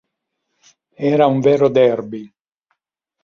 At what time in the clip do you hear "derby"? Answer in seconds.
1.75-2.23